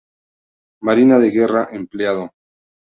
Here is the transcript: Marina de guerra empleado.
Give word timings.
Marina 0.81 1.19
de 1.19 1.29
guerra 1.29 1.67
empleado. 1.73 2.31